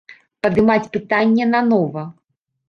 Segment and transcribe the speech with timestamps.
[0.45, 2.07] Падымаць пытанне на нова.